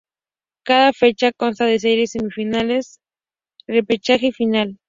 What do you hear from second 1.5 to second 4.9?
de series, semifinales, repechaje y final.